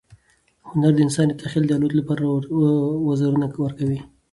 هنر 0.69 0.91
د 0.95 0.99
انسان 1.05 1.25
د 1.29 1.33
تخیل 1.41 1.63
د 1.67 1.71
الوت 1.77 1.93
لپاره 1.99 2.23
وزرونه 3.07 3.45
ورکوي. 3.63 3.99